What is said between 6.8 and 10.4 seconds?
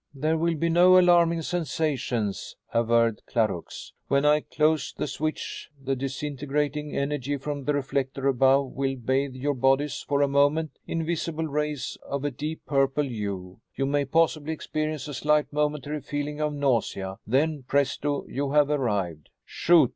energy from the reflector above will bathe your bodies for a